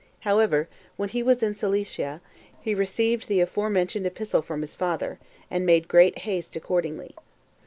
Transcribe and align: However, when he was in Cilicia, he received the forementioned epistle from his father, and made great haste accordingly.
However, 0.21 0.67
when 0.97 1.09
he 1.09 1.21
was 1.21 1.43
in 1.43 1.53
Cilicia, 1.53 2.21
he 2.59 2.73
received 2.73 3.27
the 3.27 3.45
forementioned 3.45 4.07
epistle 4.07 4.41
from 4.41 4.61
his 4.61 4.73
father, 4.73 5.19
and 5.51 5.63
made 5.63 5.87
great 5.87 6.17
haste 6.25 6.55
accordingly. 6.55 7.13